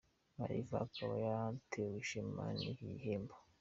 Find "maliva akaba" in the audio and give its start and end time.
0.37-1.15